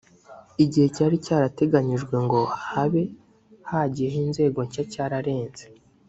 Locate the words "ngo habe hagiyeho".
2.25-4.17